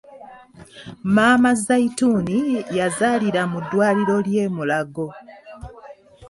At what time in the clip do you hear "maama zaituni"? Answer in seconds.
1.15-2.63